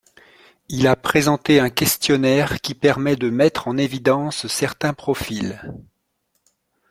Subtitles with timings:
[0.67, 5.61] Il a présenté un questionnaire qui permet de mettre en évidence certains profils.